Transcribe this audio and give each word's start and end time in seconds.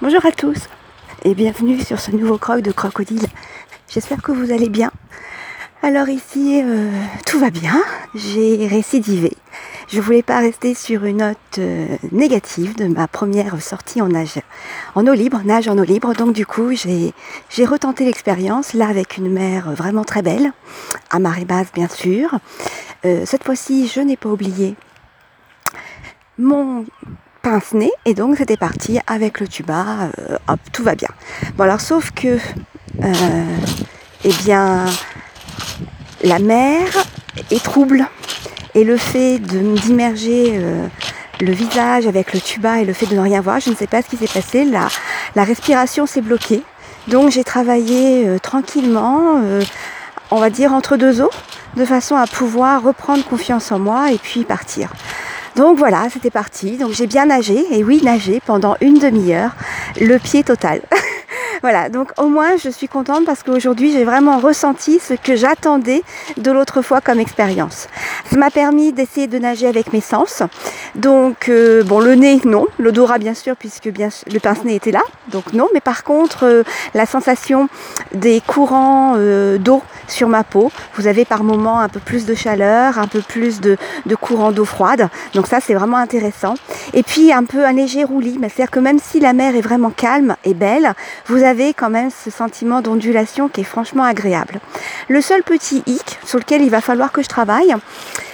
Bonjour 0.00 0.24
à 0.24 0.30
tous 0.30 0.68
et 1.24 1.34
bienvenue 1.34 1.80
sur 1.80 1.98
ce 1.98 2.12
nouveau 2.12 2.38
croc 2.38 2.60
de 2.60 2.70
crocodile. 2.70 3.26
J'espère 3.88 4.22
que 4.22 4.30
vous 4.30 4.52
allez 4.52 4.68
bien. 4.68 4.92
Alors 5.82 6.08
ici, 6.08 6.62
euh, 6.62 6.88
tout 7.26 7.40
va 7.40 7.50
bien. 7.50 7.82
J'ai 8.14 8.68
récidivé. 8.68 9.36
Je 9.88 10.00
voulais 10.00 10.22
pas 10.22 10.38
rester 10.38 10.74
sur 10.74 11.04
une 11.04 11.16
note 11.16 11.36
euh, 11.58 11.96
négative 12.12 12.76
de 12.76 12.86
ma 12.86 13.08
première 13.08 13.60
sortie 13.60 14.00
en 14.00 14.06
nage 14.06 14.38
en 14.94 15.04
eau 15.04 15.14
libre, 15.14 15.40
nage 15.44 15.66
en 15.66 15.76
eau 15.76 15.82
libre. 15.82 16.14
Donc 16.14 16.32
du 16.32 16.46
coup, 16.46 16.70
j'ai 16.74 17.12
j'ai 17.50 17.64
retenté 17.64 18.04
l'expérience 18.04 18.74
là 18.74 18.86
avec 18.86 19.16
une 19.16 19.28
mer 19.28 19.72
vraiment 19.72 20.04
très 20.04 20.22
belle, 20.22 20.52
à 21.10 21.18
marée 21.18 21.44
basse 21.44 21.72
bien 21.74 21.88
sûr. 21.88 22.38
Euh, 23.04 23.26
cette 23.26 23.42
fois-ci, 23.42 23.88
je 23.88 24.00
n'ai 24.00 24.16
pas 24.16 24.28
oublié 24.28 24.76
mon 26.38 26.84
pince-nez 27.48 27.90
et 28.04 28.12
donc 28.12 28.36
c'était 28.36 28.58
parti 28.58 28.98
avec 29.06 29.40
le 29.40 29.48
tuba, 29.48 30.10
euh, 30.18 30.36
hop, 30.48 30.60
tout 30.70 30.82
va 30.82 30.94
bien. 30.94 31.08
Bon 31.56 31.64
alors 31.64 31.80
sauf 31.80 32.10
que, 32.10 32.36
euh, 33.02 33.44
eh 34.24 34.32
bien, 34.44 34.84
la 36.22 36.38
mer 36.40 36.84
est 37.50 37.62
trouble 37.62 38.06
et 38.74 38.84
le 38.84 38.98
fait 38.98 39.38
d'immerger 39.38 40.56
euh, 40.58 40.86
le 41.40 41.52
visage 41.52 42.06
avec 42.06 42.34
le 42.34 42.40
tuba 42.40 42.80
et 42.80 42.84
le 42.84 42.92
fait 42.92 43.06
de 43.06 43.14
ne 43.14 43.20
rien 43.20 43.40
voir, 43.40 43.60
je 43.60 43.70
ne 43.70 43.74
sais 43.74 43.86
pas 43.86 44.02
ce 44.02 44.08
qui 44.08 44.18
s'est 44.18 44.32
passé, 44.32 44.66
la, 44.66 44.88
la 45.34 45.44
respiration 45.44 46.04
s'est 46.04 46.20
bloquée. 46.20 46.62
Donc 47.06 47.30
j'ai 47.30 47.44
travaillé 47.44 48.28
tranquillement, 48.42 49.40
on 50.30 50.38
va 50.38 50.50
dire 50.50 50.74
entre 50.74 50.98
deux 50.98 51.22
eaux, 51.22 51.30
de 51.76 51.86
façon 51.86 52.16
à 52.16 52.26
pouvoir 52.26 52.82
reprendre 52.82 53.24
confiance 53.24 53.72
en 53.72 53.78
moi 53.78 54.12
et 54.12 54.18
puis 54.18 54.44
partir. 54.44 54.90
Donc 55.58 55.76
voilà, 55.76 56.06
c'était 56.08 56.30
parti. 56.30 56.76
Donc 56.76 56.92
j'ai 56.92 57.08
bien 57.08 57.26
nagé, 57.26 57.66
et 57.72 57.82
oui, 57.82 58.00
nagé 58.04 58.40
pendant 58.46 58.76
une 58.80 59.00
demi-heure, 59.00 59.56
le 60.00 60.16
pied 60.18 60.44
total. 60.44 60.82
voilà, 61.62 61.88
donc 61.88 62.12
au 62.18 62.28
moins 62.28 62.56
je 62.56 62.68
suis 62.68 62.88
contente 62.88 63.24
parce 63.24 63.42
qu'aujourd'hui 63.42 63.92
j'ai 63.92 64.04
vraiment 64.04 64.38
ressenti 64.38 64.98
ce 65.00 65.14
que 65.14 65.36
j'attendais 65.36 66.02
de 66.36 66.50
l'autre 66.50 66.82
fois 66.82 67.00
comme 67.00 67.18
expérience. 67.18 67.88
Ça 68.30 68.36
m'a 68.36 68.50
permis 68.50 68.92
d'essayer 68.92 69.26
de 69.26 69.38
nager 69.38 69.66
avec 69.66 69.92
mes 69.92 70.00
sens. 70.00 70.42
Donc 70.94 71.48
euh, 71.48 71.82
bon, 71.82 72.00
le 72.00 72.14
nez 72.14 72.40
non, 72.44 72.66
l'odorat 72.78 73.18
bien 73.18 73.34
sûr 73.34 73.56
puisque 73.56 73.88
bien 73.88 74.10
sûr, 74.10 74.26
le 74.32 74.38
pince-nez 74.38 74.74
était 74.74 74.92
là, 74.92 75.02
donc 75.28 75.52
non. 75.52 75.68
Mais 75.74 75.80
par 75.80 76.04
contre, 76.04 76.44
euh, 76.44 76.62
la 76.94 77.06
sensation 77.06 77.68
des 78.14 78.40
courants 78.46 79.14
euh, 79.16 79.58
d'eau 79.58 79.82
sur 80.06 80.28
ma 80.28 80.44
peau, 80.44 80.70
vous 80.94 81.06
avez 81.06 81.24
par 81.24 81.42
moments 81.42 81.80
un 81.80 81.88
peu 81.88 82.00
plus 82.00 82.26
de 82.26 82.34
chaleur, 82.34 82.98
un 82.98 83.06
peu 83.06 83.20
plus 83.20 83.60
de, 83.60 83.76
de 84.06 84.14
courant 84.14 84.52
d'eau 84.52 84.64
froide. 84.64 85.08
Donc 85.34 85.46
ça 85.46 85.58
c'est 85.60 85.74
vraiment 85.74 85.96
intéressant. 85.96 86.54
Et 86.94 87.02
puis 87.02 87.32
un 87.32 87.44
peu 87.44 87.64
un 87.64 87.72
léger 87.72 88.04
roulis, 88.04 88.38
c'est-à-dire 88.40 88.70
que 88.70 88.80
même 88.80 88.98
si 88.98 89.20
la 89.20 89.32
mer 89.32 89.56
est 89.56 89.60
vraiment 89.60 89.90
calme 89.90 90.36
et 90.44 90.54
belle, 90.54 90.92
vous 91.26 91.42
quand 91.76 91.90
même 91.90 92.10
ce 92.10 92.30
sentiment 92.30 92.82
d'ondulation 92.82 93.48
qui 93.48 93.62
est 93.62 93.64
franchement 93.64 94.04
agréable. 94.04 94.60
Le 95.08 95.20
seul 95.20 95.42
petit 95.42 95.82
hic 95.86 96.18
sur 96.24 96.38
lequel 96.38 96.62
il 96.62 96.70
va 96.70 96.80
falloir 96.80 97.10
que 97.10 97.22
je 97.22 97.28
travaille, 97.28 97.74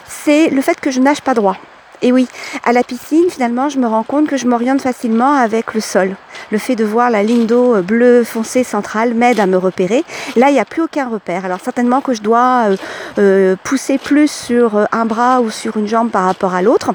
c'est 0.06 0.48
le 0.48 0.60
fait 0.60 0.80
que 0.80 0.90
je 0.90 1.00
nage 1.00 1.20
pas 1.20 1.34
droit. 1.34 1.56
Et 2.02 2.12
oui, 2.12 2.26
à 2.64 2.72
la 2.72 2.82
piscine, 2.82 3.30
finalement, 3.30 3.68
je 3.68 3.78
me 3.78 3.86
rends 3.86 4.02
compte 4.02 4.26
que 4.26 4.36
je 4.36 4.46
m'oriente 4.46 4.82
facilement 4.82 5.32
avec 5.32 5.74
le 5.74 5.80
sol. 5.80 6.16
Le 6.50 6.58
fait 6.58 6.76
de 6.76 6.84
voir 6.84 7.08
la 7.08 7.22
ligne 7.22 7.46
d'eau 7.46 7.80
bleu 7.82 8.24
foncé 8.24 8.62
centrale 8.62 9.14
m'aide 9.14 9.40
à 9.40 9.46
me 9.46 9.56
repérer. 9.56 10.04
Là, 10.36 10.50
il 10.50 10.54
n'y 10.54 10.60
a 10.60 10.64
plus 10.64 10.82
aucun 10.82 11.08
repère. 11.08 11.44
Alors 11.44 11.60
certainement 11.62 12.00
que 12.00 12.12
je 12.12 12.20
dois 12.20 12.64
euh, 12.68 12.76
euh, 13.18 13.56
pousser 13.62 13.96
plus 13.96 14.30
sur 14.30 14.76
euh, 14.76 14.84
un 14.92 15.06
bras 15.06 15.40
ou 15.40 15.50
sur 15.50 15.76
une 15.76 15.86
jambe 15.86 16.10
par 16.10 16.24
rapport 16.24 16.54
à 16.54 16.60
l'autre. 16.60 16.90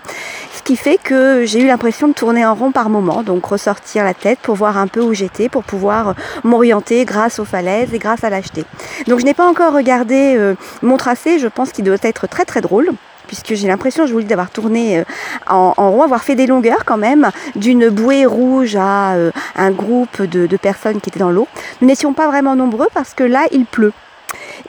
Ce 0.60 0.64
qui 0.64 0.76
fait 0.76 0.98
que 1.02 1.46
j'ai 1.46 1.62
eu 1.62 1.68
l'impression 1.68 2.10
de 2.10 2.14
tourner 2.14 2.46
en 2.46 2.54
rond 2.54 2.74
par 2.74 2.90
moment, 2.90 3.24
donc 3.24 3.46
ressortir 3.46 4.04
la 4.04 4.14
tête 4.14 4.40
pour 4.40 4.56
voir 4.56 4.78
un 4.78 4.88
peu 4.88 5.00
où 5.00 5.14
j'étais, 5.14 5.48
pour 5.48 5.64
pouvoir 5.64 6.16
m'orienter 6.44 7.06
grâce 7.06 7.40
aux 7.40 7.46
falaises 7.46 7.94
et 7.94 7.98
grâce 7.98 8.26
à 8.26 8.30
l'acheter. 8.30 8.66
Donc 9.08 9.22
je 9.22 9.26
n'ai 9.26 9.34
pas 9.34 9.48
encore 9.48 9.74
regardé 9.74 10.36
euh, 10.38 10.56
mon 10.82 10.98
tracé, 10.98 11.40
je 11.40 11.48
pense 11.48 11.72
qu'il 11.72 11.86
doit 11.86 11.96
être 12.04 12.28
très 12.28 12.44
très 12.44 12.60
drôle 12.60 12.92
puisque 13.26 13.54
j'ai 13.54 13.68
l'impression, 13.70 14.06
je 14.06 14.12
vous 14.12 14.18
le 14.18 14.26
dis, 14.26 14.30
d'avoir 14.30 14.52
tourné 14.52 15.00
euh, 15.00 15.04
en, 15.48 15.72
rond, 15.72 16.04
avoir 16.04 16.24
fait 16.24 16.36
des 16.36 16.46
longueurs 16.46 16.84
quand 16.84 16.98
même, 16.98 17.32
d'une 17.56 17.88
bouée 17.88 18.26
rouge 18.26 18.76
à 18.76 19.14
euh, 19.14 19.32
un 19.56 19.72
groupe 19.72 20.22
de 20.22 20.58
personnes 20.58 21.00
qui 21.00 21.10
étaient 21.10 21.20
dans 21.20 21.32
l'eau. 21.32 21.48
Nous 21.82 21.88
n'étions 21.88 22.14
pas 22.14 22.28
vraiment 22.28 22.56
nombreux 22.56 22.88
parce 22.94 23.14
que 23.14 23.24
là, 23.24 23.46
il 23.54 23.66
pleut. 23.66 23.94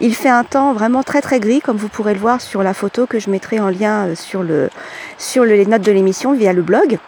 Il 0.02 0.14
fait 0.14 0.30
un 0.30 0.44
temps 0.44 0.72
vraiment 0.72 1.02
très 1.02 1.20
très 1.20 1.40
gris, 1.40 1.60
comme 1.60 1.76
vous 1.76 1.88
pourrez 1.88 2.14
le 2.14 2.20
voir 2.20 2.40
sur 2.40 2.62
la 2.62 2.72
photo 2.72 3.06
que 3.06 3.18
je 3.18 3.28
mettrai 3.28 3.60
en 3.60 3.68
lien 3.68 4.08
euh, 4.08 4.14
sur, 4.14 4.42
le, 4.42 4.70
sur 5.18 5.44
le, 5.44 5.54
les 5.54 5.66
notes 5.66 5.82
de 5.82 5.92
l'émission 5.92 6.32
via 6.32 6.52
le 6.52 6.62
blog. 6.62 6.98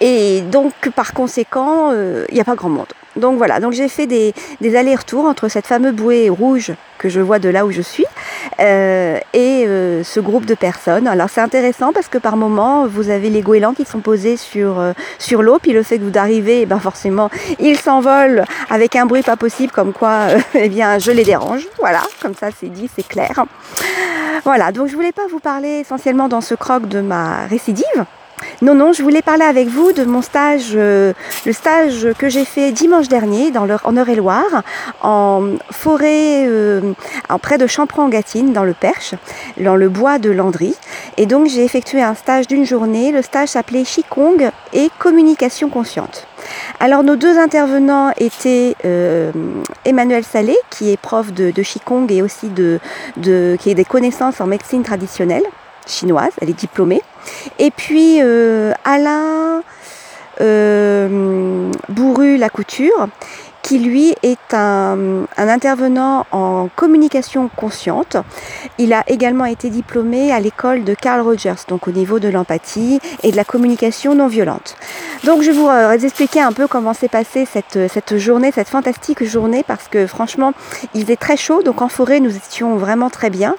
Et 0.00 0.42
donc, 0.42 0.74
par 0.94 1.14
conséquent, 1.14 1.90
il 1.90 1.96
euh, 1.96 2.26
n'y 2.30 2.40
a 2.40 2.44
pas 2.44 2.54
grand 2.54 2.68
monde. 2.68 2.86
Donc 3.18 3.36
voilà, 3.36 3.60
donc 3.60 3.72
j'ai 3.72 3.88
fait 3.88 4.06
des, 4.06 4.32
allers-retours 4.76 5.24
entre 5.24 5.48
cette 5.48 5.66
fameuse 5.66 5.94
bouée 5.94 6.28
rouge 6.28 6.72
que 6.98 7.08
je 7.08 7.20
vois 7.20 7.38
de 7.38 7.48
là 7.48 7.64
où 7.64 7.70
je 7.70 7.80
suis 7.82 8.04
euh, 8.60 9.18
et 9.32 9.64
euh, 9.66 10.02
ce 10.02 10.20
groupe 10.20 10.46
de 10.46 10.54
personnes. 10.54 11.06
Alors 11.06 11.28
c'est 11.30 11.40
intéressant 11.40 11.92
parce 11.92 12.08
que 12.08 12.18
par 12.18 12.36
moment 12.36 12.86
vous 12.86 13.10
avez 13.10 13.30
les 13.30 13.40
goélands 13.40 13.74
qui 13.74 13.84
sont 13.84 14.00
posés 14.00 14.36
sur, 14.36 14.80
euh, 14.80 14.92
sur 15.18 15.42
l'eau, 15.42 15.58
puis 15.60 15.72
le 15.72 15.82
fait 15.82 15.98
que 15.98 16.04
vous 16.04 16.18
arrivez, 16.18 16.62
eh 16.62 16.66
ben 16.66 16.78
forcément 16.78 17.30
ils 17.58 17.78
s'envolent 17.78 18.44
avec 18.70 18.96
un 18.96 19.06
bruit 19.06 19.22
pas 19.22 19.36
possible, 19.36 19.72
comme 19.72 19.92
quoi 19.92 20.28
eh 20.54 20.68
bien 20.68 20.98
je 20.98 21.10
les 21.10 21.24
dérange. 21.24 21.66
Voilà, 21.78 22.02
comme 22.20 22.34
ça 22.34 22.48
c'est 22.58 22.68
dit, 22.68 22.90
c'est 22.94 23.06
clair. 23.06 23.44
Voilà, 24.44 24.72
donc 24.72 24.88
je 24.88 24.94
voulais 24.94 25.12
pas 25.12 25.26
vous 25.30 25.40
parler 25.40 25.80
essentiellement 25.80 26.28
dans 26.28 26.40
ce 26.40 26.54
croc 26.54 26.88
de 26.88 27.00
ma 27.00 27.46
récidive. 27.46 28.06
Non, 28.60 28.74
non, 28.74 28.92
je 28.92 29.04
voulais 29.04 29.22
parler 29.22 29.44
avec 29.44 29.68
vous 29.68 29.92
de 29.92 30.02
mon 30.02 30.20
stage, 30.20 30.72
euh, 30.74 31.12
le 31.46 31.52
stage 31.52 32.08
que 32.18 32.28
j'ai 32.28 32.44
fait 32.44 32.72
dimanche 32.72 33.06
dernier 33.06 33.52
dans 33.52 33.68
en 33.84 33.96
Eure-et-Loire, 33.96 34.64
en 35.00 35.50
forêt, 35.70 36.44
euh, 36.48 36.92
en 37.28 37.38
près 37.38 37.56
de 37.56 37.68
Champran-en-Gâtine, 37.68 38.52
dans 38.52 38.64
le 38.64 38.74
Perche, 38.74 39.14
dans 39.60 39.76
le 39.76 39.88
bois 39.88 40.18
de 40.18 40.30
Landry. 40.30 40.74
Et 41.18 41.26
donc 41.26 41.46
j'ai 41.46 41.64
effectué 41.64 42.02
un 42.02 42.14
stage 42.14 42.48
d'une 42.48 42.66
journée. 42.66 43.12
Le 43.12 43.22
stage 43.22 43.50
s'appelait 43.50 43.84
Qigong 43.84 44.50
et 44.72 44.90
communication 44.98 45.68
consciente. 45.68 46.26
Alors 46.80 47.04
nos 47.04 47.14
deux 47.14 47.38
intervenants 47.38 48.10
étaient 48.18 48.74
euh, 48.84 49.30
Emmanuel 49.84 50.24
Salé, 50.24 50.56
qui 50.70 50.90
est 50.90 50.96
prof 50.96 51.32
de, 51.32 51.52
de 51.52 51.62
et 52.12 52.22
aussi 52.22 52.48
de, 52.48 52.80
de, 53.18 53.56
qui 53.60 53.70
a 53.70 53.74
des 53.74 53.84
connaissances 53.84 54.40
en 54.40 54.48
médecine 54.48 54.82
traditionnelle 54.82 55.44
chinoise, 55.88 56.32
elle 56.40 56.50
est 56.50 56.58
diplômée. 56.58 57.02
Et 57.58 57.70
puis 57.70 58.18
euh, 58.20 58.72
Alain 58.84 59.62
euh, 60.40 61.70
Bourru 61.88 62.36
La 62.36 62.48
Couture, 62.48 63.08
qui 63.62 63.78
lui 63.78 64.14
est 64.22 64.54
un, 64.54 65.26
un, 65.36 65.48
intervenant 65.48 66.26
en 66.30 66.68
communication 66.74 67.50
consciente. 67.54 68.16
Il 68.78 68.92
a 68.92 69.02
également 69.08 69.44
été 69.44 69.68
diplômé 69.68 70.32
à 70.32 70.40
l'école 70.40 70.84
de 70.84 70.94
Carl 70.94 71.20
Rogers, 71.20 71.66
donc 71.68 71.88
au 71.88 71.90
niveau 71.90 72.18
de 72.18 72.28
l'empathie 72.28 73.00
et 73.22 73.32
de 73.32 73.36
la 73.36 73.44
communication 73.44 74.14
non 74.14 74.28
violente. 74.28 74.76
Donc 75.24 75.42
je 75.42 75.50
vais 75.50 75.56
vous 75.56 75.68
euh, 75.68 75.92
expliquer 75.92 76.40
un 76.40 76.52
peu 76.52 76.66
comment 76.66 76.94
s'est 76.94 77.08
passée 77.08 77.46
cette, 77.50 77.90
cette 77.90 78.18
journée, 78.18 78.52
cette 78.52 78.68
fantastique 78.68 79.24
journée, 79.24 79.64
parce 79.66 79.88
que 79.88 80.06
franchement, 80.06 80.52
il 80.94 81.02
faisait 81.02 81.16
très 81.16 81.36
chaud, 81.36 81.62
donc 81.62 81.82
en 81.82 81.88
forêt, 81.88 82.20
nous 82.20 82.34
étions 82.36 82.76
vraiment 82.76 83.10
très 83.10 83.28
bien. 83.28 83.56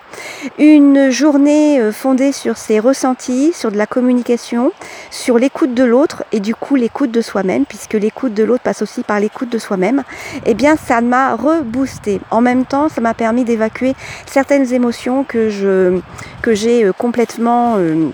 Une 0.57 1.09
journée 1.09 1.79
euh, 1.79 1.91
fondée 1.91 2.31
sur 2.31 2.57
ses 2.57 2.79
ressentis, 2.79 3.51
sur 3.53 3.71
de 3.71 3.77
la 3.77 3.87
communication, 3.87 4.71
sur 5.11 5.37
l'écoute 5.37 5.73
de 5.73 5.83
l'autre 5.83 6.23
et 6.31 6.39
du 6.39 6.55
coup 6.55 6.75
l'écoute 6.75 7.11
de 7.11 7.21
soi-même, 7.21 7.65
puisque 7.65 7.93
l'écoute 7.93 8.33
de 8.33 8.43
l'autre 8.43 8.63
passe 8.63 8.81
aussi 8.81 9.03
par 9.03 9.19
l'écoute 9.19 9.49
de 9.49 9.57
soi-même 9.57 10.03
eh 10.45 10.53
bien 10.53 10.75
ça 10.75 11.01
m'a 11.01 11.35
reboosté. 11.35 12.19
En 12.31 12.41
même 12.41 12.65
temps, 12.65 12.89
ça 12.89 13.01
m'a 13.01 13.13
permis 13.13 13.43
d'évacuer 13.43 13.95
certaines 14.25 14.73
émotions 14.73 15.23
que 15.23 15.49
je 15.49 15.99
que 16.41 16.53
j'ai 16.53 16.85
euh, 16.85 16.93
complètement 16.93 17.75
euh, 17.77 18.09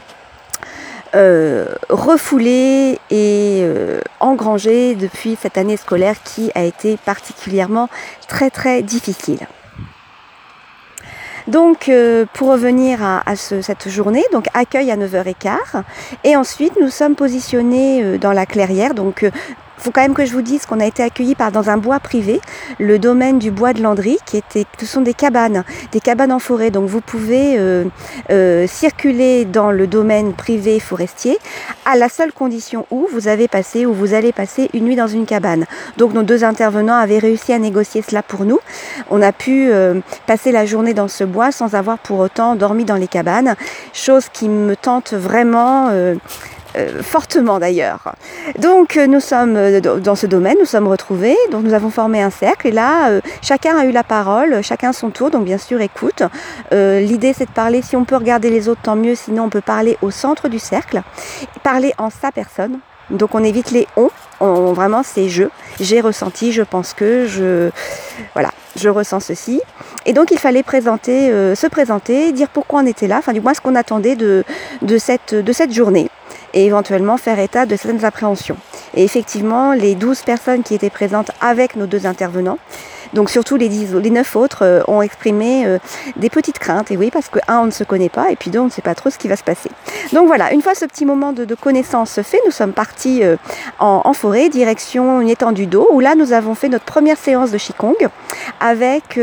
euh, 1.14 1.68
et 3.10 3.60
euh, 3.64 4.02
depuis 4.96 5.38
cette 5.40 5.58
année 5.58 5.78
scolaire 5.78 6.16
qui 6.24 6.52
a 6.56 6.64
été 6.64 6.98
particulièrement 6.98 7.90
très 8.28 8.50
très 8.50 8.82
difficile. 8.82 9.48
Donc, 11.48 11.90
euh, 11.90 12.26
pour 12.34 12.50
revenir 12.50 13.04
à, 13.04 13.22
à 13.30 13.36
ce, 13.36 13.62
cette 13.62 13.88
journée, 13.88 14.24
donc 14.32 14.48
accueil 14.56 14.90
à 14.90 14.98
9h15, 14.98 15.84
et 16.24 16.36
ensuite 16.36 16.74
nous 16.82 16.90
sommes 16.90 17.16
positionnés 17.16 18.04
euh, 18.04 18.18
dans 18.18 18.32
la 18.32 18.48
clairière, 18.48 18.96
donc 18.96 19.24
euh, 19.24 19.30
faut 19.78 19.92
quand 19.92 20.02
même 20.02 20.14
que 20.14 20.26
je 20.26 20.32
vous 20.32 20.42
dise 20.42 20.66
qu'on 20.66 20.80
a 20.80 20.86
été 20.86 21.04
accueillis 21.04 21.36
par 21.36 21.52
dans 21.52 21.70
un 21.70 21.78
bois 21.78 22.00
privé, 22.00 22.42
le 22.80 23.00
domaine 23.00 23.40
du 23.40 23.52
bois 23.52 23.74
de 23.74 23.82
Landry, 23.82 24.18
qui 24.26 24.38
était, 24.38 24.66
ce 24.80 24.86
sont 24.86 25.02
des 25.02 25.14
cabanes, 25.14 25.64
des 25.92 26.00
cabanes 26.00 26.32
en 26.32 26.40
forêt. 26.40 26.72
Donc 26.72 26.88
vous 26.88 27.02
pouvez 27.02 27.56
euh, 27.58 27.86
euh, 28.32 28.68
circuler 28.68 29.46
dans 29.46 29.72
le 29.72 29.88
domaine 29.88 30.34
privé 30.34 30.80
forestier 30.80 31.38
à 31.86 31.96
la 31.96 32.10
seule 32.10 32.32
condition 32.32 32.86
où 32.92 33.08
vous 33.12 33.28
avez 33.28 33.48
passé 33.48 33.86
ou 33.86 33.94
vous 33.94 34.14
allez 34.14 34.32
passer 34.32 34.70
une 34.74 34.86
nuit 34.86 34.96
dans 34.96 35.08
une 35.08 35.26
cabane. 35.26 35.66
Donc 35.98 36.14
nos 36.14 36.24
deux 36.24 36.44
intervenants 36.44 36.96
avaient 36.98 37.20
réussi 37.20 37.54
à 37.54 37.60
négocier 37.60 38.02
cela 38.02 38.24
pour 38.24 38.46
nous. 38.46 38.60
On 39.10 39.22
a 39.22 39.32
pu 39.32 39.70
euh, 39.72 40.00
passer 40.26 40.52
la 40.52 40.66
journée 40.66 40.94
dans 40.94 41.08
ce 41.08 41.24
bois 41.24 41.52
sans 41.52 41.76
avoir 41.76 42.00
pour 42.00 42.20
autant 42.20 42.56
dormi 42.56 42.86
dans 42.86 42.96
les 42.96 43.08
cabanes, 43.08 43.56
chose 43.94 44.30
qui 44.32 44.50
me 44.50 44.76
tente 44.76 45.14
vraiment 45.14 45.90
euh, 46.76 47.02
fortement 47.02 47.60
d'ailleurs. 47.60 48.14
Donc 48.60 48.96
nous 48.96 49.20
sommes 49.20 49.80
dans 49.80 50.16
ce 50.16 50.28
domaine, 50.28 50.56
nous 50.60 50.66
sommes 50.66 50.88
retrouvés, 50.88 51.38
donc 51.52 51.64
nous 51.64 51.74
avons 51.74 51.90
formé 51.90 52.22
un 52.22 52.30
cercle. 52.30 52.68
Et 52.68 52.72
là 52.72 53.20
chacun 53.42 53.78
a 53.78 53.86
eu 53.86 53.92
la 53.92 54.04
parole, 54.04 54.62
chacun 54.64 54.94
son 54.94 55.10
tour, 55.10 55.30
donc 55.32 55.46
bien 55.46 55.58
sûr 55.58 55.82
écoute. 55.82 56.24
L'idée 56.72 57.34
c'est 57.34 57.46
de 57.46 57.52
parler, 57.52 57.82
si 57.82 57.96
on 57.96 58.06
peut 58.06 58.16
regarder 58.16 58.50
les 58.50 58.70
autres 58.70 58.82
tant 58.82 58.96
mieux, 58.96 59.16
sinon 59.16 59.44
on 59.44 59.50
peut 59.50 59.62
parler 59.62 59.98
au 60.02 60.12
centre 60.12 60.48
du 60.50 60.60
cercle, 60.60 61.02
parler 61.64 61.94
en 61.98 62.10
sa 62.10 62.32
personne. 62.32 62.80
Donc 63.12 63.36
on 63.36 63.44
évite 63.44 63.70
les 63.70 63.88
on, 63.98 64.10
on 64.40 64.74
vraiment 64.74 65.04
c'est 65.04 65.30
je, 65.30 65.44
j'ai 65.80 66.02
ressenti, 66.02 66.52
je 66.52 66.64
pense 66.64 66.94
que, 66.94 67.28
je 67.28 67.70
voilà, 68.34 68.50
je 68.76 68.90
ressens 68.90 69.20
ceci. 69.20 69.62
Et 70.08 70.14
donc 70.14 70.32
il 70.32 70.40
fallait 70.40 70.64
présenter, 70.64 71.30
se 71.56 71.68
présenter, 71.68 72.32
dire 72.32 72.50
pourquoi 72.50 72.82
on 72.82 72.86
était 72.86 73.08
là, 73.08 73.18
enfin 73.20 73.34
du 73.34 73.42
moins 73.42 73.54
ce 73.54 73.62
qu'on 73.62 73.76
attendait 73.76 74.16
de, 74.16 74.44
de, 74.82 74.98
cette, 74.98 75.36
de 75.36 75.54
cette 75.54 75.72
journée 75.72 76.10
et 76.56 76.66
éventuellement 76.66 77.18
faire 77.18 77.38
état 77.38 77.66
de 77.66 77.76
certaines 77.76 78.06
appréhensions. 78.06 78.58
Et 78.96 79.04
effectivement, 79.04 79.74
les 79.74 79.94
12 79.94 80.24
personnes 80.24 80.64
qui 80.64 80.74
étaient 80.74 80.90
présentes 80.90 81.30
avec 81.42 81.76
nos 81.76 81.86
deux 81.86 82.08
intervenants, 82.08 82.58
donc 83.14 83.30
surtout 83.30 83.56
les, 83.56 83.70
10, 83.70 83.96
les 83.96 84.10
9 84.10 84.36
autres 84.36 84.64
euh, 84.64 84.82
ont 84.88 85.02
exprimé 85.02 85.66
euh, 85.66 85.80
des 86.16 86.30
petites 86.30 86.60
craintes. 86.60 86.92
Et 86.92 86.98
oui, 86.98 87.12
parce 87.12 87.30
que 87.30 87.40
un, 87.48 87.60
on 87.60 87.66
ne 87.66 87.72
se 87.72 87.84
connaît 87.84 88.10
pas, 88.10 88.32
et 88.32 88.36
puis 88.36 88.52
deux, 88.52 88.60
on 88.60 88.66
ne 88.66 88.70
sait 88.70 88.82
pas 88.82 88.96
trop 88.96 89.10
ce 89.10 89.18
qui 89.18 89.28
va 89.28 89.36
se 89.36 89.44
passer. 89.44 89.70
Donc 90.14 90.28
voilà, 90.28 90.54
une 90.54 90.62
fois 90.62 90.76
ce 90.76 90.86
petit 90.86 91.06
moment 91.06 91.32
de, 91.34 91.46
connaissance 91.56 92.22
fait, 92.22 92.40
nous 92.46 92.52
sommes 92.52 92.74
partis 92.74 93.24
euh, 93.24 93.38
en, 93.80 94.14
forêt, 94.14 94.50
direction 94.50 95.22
une 95.22 95.30
étendue 95.30 95.68
d'eau, 95.68 95.88
où 95.92 96.00
là 96.00 96.16
nous 96.16 96.34
avons 96.34 96.54
fait 96.56 96.70
notre 96.70 96.86
première 96.86 97.18
séance 97.18 97.52
de 97.52 97.58
Qigong 97.58 97.96
avec 98.60 99.20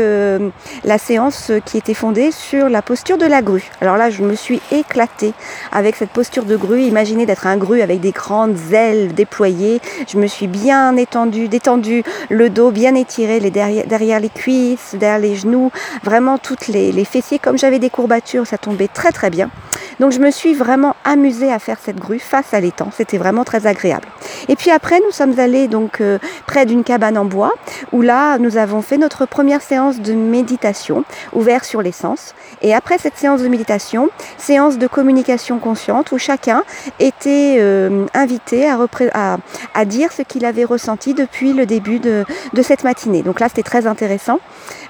la 0.83 0.97
séance 0.97 1.51
qui 1.65 1.77
était 1.77 1.93
fondée 1.93 2.31
sur 2.31 2.69
la 2.69 2.81
posture 2.81 3.17
de 3.17 3.25
la 3.25 3.41
grue. 3.41 3.69
Alors 3.81 3.97
là, 3.97 4.09
je 4.09 4.23
me 4.23 4.35
suis 4.35 4.61
éclatée 4.71 5.33
avec 5.71 5.95
cette 5.95 6.09
posture 6.09 6.45
de 6.45 6.55
grue. 6.55 6.81
Imaginez 6.81 7.25
d'être 7.25 7.47
un 7.47 7.57
grue 7.57 7.81
avec 7.81 7.99
des 7.99 8.11
grandes 8.11 8.57
ailes 8.71 9.13
déployées. 9.13 9.81
Je 10.07 10.17
me 10.17 10.27
suis 10.27 10.47
bien 10.47 10.95
étendue, 10.97 11.47
détendue, 11.47 12.03
le 12.29 12.49
dos 12.49 12.71
bien 12.71 12.95
étiré, 12.95 13.39
les 13.39 13.51
derrière 13.51 13.72
derrière, 13.87 14.19
les 14.19 14.29
cuisses, 14.29 14.95
derrière 14.95 15.19
les 15.19 15.35
genoux, 15.35 15.71
vraiment 16.03 16.37
toutes 16.37 16.67
les, 16.67 17.05
fessiers. 17.05 17.39
Comme 17.39 17.57
j'avais 17.57 17.79
des 17.79 17.89
courbatures, 17.89 18.47
ça 18.47 18.57
tombait 18.57 18.87
très 18.87 19.11
très 19.11 19.29
bien. 19.29 19.49
Donc 19.99 20.11
je 20.11 20.19
me 20.19 20.31
suis 20.31 20.53
vraiment 20.53 20.95
amusée 21.03 21.51
à 21.51 21.59
faire 21.59 21.77
cette 21.83 21.97
grue 21.97 22.19
face 22.19 22.53
à 22.53 22.59
l'étang. 22.59 22.89
C'était 22.95 23.17
vraiment 23.17 23.43
très 23.43 23.67
agréable. 23.67 24.07
Et 24.47 24.55
puis 24.55 24.71
après, 24.71 24.99
nous 24.99 25.11
sommes 25.11 25.39
allés 25.39 25.67
donc 25.67 26.01
euh, 26.01 26.17
près 26.47 26.65
d'une 26.65 26.83
cabane 26.83 27.17
en 27.17 27.25
bois 27.25 27.53
où 27.91 28.01
là, 28.01 28.37
nous 28.37 28.57
avons 28.57 28.81
fait 28.81 28.97
notre 28.97 29.25
première 29.25 29.61
séance 29.61 29.99
de 29.99 30.13
méditation 30.13 31.03
ouverte 31.33 31.65
sur 31.65 31.81
les 31.81 31.91
sens. 31.91 32.33
Et 32.61 32.73
après 32.73 32.97
cette 32.97 33.17
séance 33.17 33.41
de 33.41 33.47
méditation, 33.47 34.09
séance 34.37 34.77
de 34.77 34.87
communication 34.87 35.59
consciente 35.59 36.11
où 36.11 36.17
chacun 36.17 36.63
était 36.99 37.57
euh, 37.59 38.05
invité 38.13 38.67
à, 38.69 39.85
dire 39.85 40.11
ce 40.11 40.21
qu'il 40.21 40.45
avait 40.45 40.63
ressenti 40.63 41.13
depuis 41.13 41.53
le 41.53 41.65
début 41.65 41.99
de, 41.99 42.25
de 42.53 42.61
cette 42.61 42.83
matinée. 42.83 43.21
Donc 43.21 43.39
là, 43.39 43.47
c'était 43.49 43.62
très 43.63 43.87
intéressant 43.87 44.39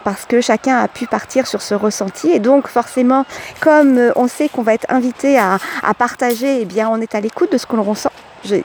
parce 0.04 0.26
que 0.26 0.42
chacun 0.42 0.78
a 0.78 0.88
pu 0.88 1.08
partir 1.08 1.48
sur 1.48 1.62
ce 1.62 1.74
ressenti. 1.74 2.32
Et 2.32 2.40
donc 2.40 2.68
forcément, 2.68 3.26
comme 3.62 3.98
euh, 3.98 4.12
on 4.16 4.28
sait 4.28 4.50
qu'on 4.50 4.64
va 4.64 4.74
être 4.74 4.86
invité 4.90 5.38
à, 5.38 5.60
partager, 5.98 6.62
eh 6.62 6.66
bien 6.66 6.90
on 6.90 7.00
est 7.00 7.16
à 7.16 7.22
l'écoute 7.22 7.52
de 7.52 7.58
ce 7.58 7.66
qu'on 7.66 7.82
ressent 7.82 8.12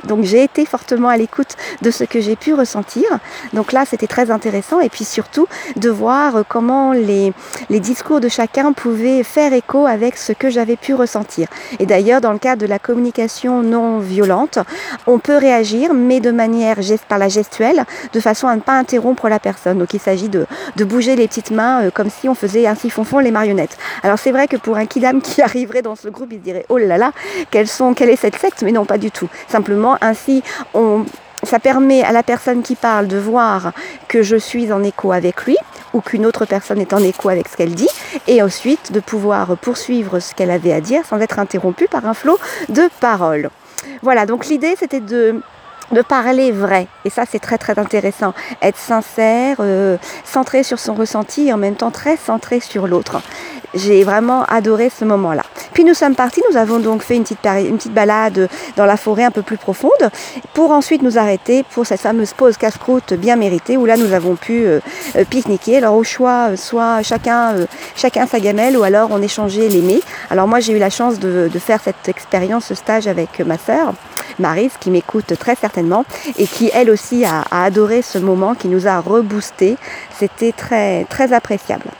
donc 0.04 0.25
j'ai 0.25 0.42
été 0.42 0.64
fortement 0.66 1.08
à 1.08 1.16
l'écoute 1.16 1.56
de 1.82 1.90
ce 1.90 2.04
que 2.04 2.20
j'ai 2.20 2.36
pu 2.36 2.54
ressentir. 2.54 3.04
Donc 3.52 3.72
là, 3.72 3.84
c'était 3.84 4.06
très 4.06 4.30
intéressant. 4.30 4.80
Et 4.80 4.88
puis 4.88 5.04
surtout, 5.04 5.46
de 5.76 5.90
voir 5.90 6.36
euh, 6.36 6.42
comment 6.46 6.92
les, 6.92 7.32
les 7.70 7.80
discours 7.80 8.20
de 8.20 8.28
chacun 8.28 8.72
pouvaient 8.72 9.22
faire 9.22 9.52
écho 9.52 9.86
avec 9.86 10.16
ce 10.16 10.32
que 10.32 10.50
j'avais 10.50 10.76
pu 10.76 10.94
ressentir. 10.94 11.48
Et 11.78 11.86
d'ailleurs, 11.86 12.20
dans 12.20 12.32
le 12.32 12.38
cadre 12.38 12.62
de 12.62 12.66
la 12.66 12.78
communication 12.78 13.62
non 13.62 13.98
violente, 13.98 14.58
on 15.06 15.19
peut 15.19 15.36
réagir, 15.36 15.94
mais 15.94 16.20
de 16.20 16.30
manière 16.30 16.78
par 17.08 17.19
la 17.19 17.28
gestuelle, 17.28 17.84
de 18.12 18.20
façon 18.20 18.46
à 18.46 18.56
ne 18.56 18.60
pas 18.60 18.78
interrompre 18.78 19.28
la 19.28 19.38
personne. 19.38 19.78
Donc 19.78 19.94
il 19.94 20.00
s'agit 20.00 20.28
de, 20.28 20.46
de 20.76 20.84
bouger 20.84 21.16
les 21.16 21.28
petites 21.28 21.50
mains 21.50 21.84
euh, 21.84 21.90
comme 21.90 22.10
si 22.10 22.28
on 22.28 22.34
faisait 22.34 22.66
ainsi 22.66 22.90
fond 23.04 23.19
les 23.19 23.30
marionnettes. 23.30 23.76
Alors 24.02 24.19
c'est 24.19 24.32
vrai 24.32 24.48
que 24.48 24.56
pour 24.56 24.76
un 24.76 24.86
kidam 24.86 25.20
qui 25.22 25.42
arriverait 25.42 25.82
dans 25.82 25.96
ce 25.96 26.08
groupe, 26.08 26.28
il 26.32 26.40
dirait 26.40 26.66
oh 26.69 26.78
là 26.78 26.98
là, 26.98 27.12
quelles 27.50 27.69
sont, 27.69 27.94
quelle 27.94 28.10
est 28.10 28.16
cette 28.16 28.36
secte? 28.36 28.62
Mais 28.62 28.72
non, 28.72 28.84
pas 28.84 28.98
du 28.98 29.10
tout. 29.10 29.28
Ainsi, 30.00 30.43
ça 31.43 31.59
permet 31.59 32.03
à 32.03 32.12
la 32.12 32.23
personne 32.23 32.62
qui 32.62 32.75
parle 32.75 33.06
de 33.06 33.19
voir 33.19 33.73
que 34.09 34.23
je 34.23 34.37
suis 34.37 34.73
en 34.73 34.82
écho 34.82 35.12
avec 35.12 35.44
lui 35.44 35.56
ou 35.94 36.00
qu'une 36.00 36.26
autre 36.26 36.44
personne 36.44 36.81
est 36.81 36.93
en 36.93 37.03
écho 37.03 37.29
avec 37.29 37.49
ce 37.49 37.56
qu'elle 37.56 37.75
dit 37.75 37.88
et 38.26 38.43
ensuite 38.43 38.93
de 38.93 39.00
pouvoir 39.00 39.56
poursuivre 39.56 40.20
ce 40.20 40.35
qu'elle 40.35 40.50
avait 40.50 40.73
à 40.73 40.81
dire 40.81 41.05
sans 41.06 41.20
être 41.20 41.38
interrompue 41.38 41.88
par 41.88 42.06
un 42.06 42.15
flot 42.15 42.38
de 42.69 42.88
paroles. 43.00 43.50
Voilà, 44.03 44.26
donc 44.26 44.47
l'idée 44.47 44.75
c'était 44.79 45.00
de 45.00 45.41
de 45.93 46.03
parler 46.03 46.53
vrai. 46.53 46.87
Et 47.05 47.11
ça, 47.11 47.25
c'est 47.26 47.38
très 47.38 47.59
très 47.59 47.79
intéressant. 47.79 48.35
Être 48.62 48.76
sincère, 48.76 49.56
euh, 49.61 49.97
centré 50.25 50.62
sur 50.62 50.79
son 50.79 50.94
ressenti 50.94 51.49
et 51.49 51.53
en 51.53 51.56
même 51.56 51.76
temps 51.76 51.91
très 51.91 52.17
centré 52.17 52.61
sur 52.61 52.87
l'autre. 52.87 53.23
J'ai 53.75 54.03
vraiment 54.05 54.44
adoré 54.44 54.91
ce 54.91 55.05
moment-là. 55.05 55.43
Puis 55.73 55.85
nous 55.85 55.94
sommes 55.94 56.15
partis, 56.15 56.43
nous 56.50 56.56
avons 56.56 56.79
donc 56.79 57.03
fait 57.03 57.17
une 57.17 57.23
petite, 57.23 57.44
une 57.47 57.76
petite 57.76 57.93
balade 57.93 58.49
dans 58.76 58.87
la 58.87 58.97
forêt 58.97 59.25
un 59.25 59.31
peu 59.31 59.43
plus 59.43 59.59
profonde 59.59 59.91
pour 60.55 60.70
ensuite 60.70 61.03
nous 61.03 61.19
arrêter 61.19 61.62
pour 61.62 61.87
cette 61.87 62.00
fameuse 62.00 62.32
pause 62.32 62.56
casse-croûte 62.56 63.15
bien 63.15 63.37
méritée 63.37 63.76
où 63.76 63.87
là 63.87 63.97
nous 63.97 64.12
avons 64.12 64.37
pu 64.37 64.65
euh, 64.65 64.81
euh, 65.17 65.25
pique-niquer. 65.25 65.79
Alors 65.79 65.97
au 65.97 66.05
choix, 66.05 66.56
soit 66.56 67.03
chacun, 67.03 67.55
chacun 67.94 68.26
sa 68.26 68.41
gamelle 68.41 68.76
ou 68.76 68.82
alors 68.82 69.11
on 69.12 69.23
échangeait 69.23 69.69
les 69.69 69.82
mets. 69.82 70.00
Alors 70.31 70.49
moi 70.49 70.61
j'ai 70.61 70.73
eu 70.73 70.79
la 70.79 70.91
chance 70.91 71.19
de, 71.19 71.50
de 71.53 71.59
faire 71.59 71.81
cette 71.82 72.09
expérience, 72.09 72.67
ce 72.67 72.75
stage 72.75 73.06
avec 73.06 73.41
ma 73.41 73.59
sœur. 73.59 73.94
Marise 74.38 74.73
qui 74.79 74.91
m'écoute 74.91 75.37
très 75.38 75.55
certainement 75.56 76.05
et 76.38 76.47
qui 76.47 76.71
elle 76.73 76.91
aussi 76.91 77.25
a, 77.25 77.44
adoré 77.50 78.03
ce 78.03 78.19
moment 78.19 78.55
qui 78.55 78.69
nous 78.69 78.87
a 78.87 79.00
reboosté. 79.00 79.76
C'était 80.19 80.53
très 80.53 81.05
très 81.05 81.32
appréciable. 81.32 81.91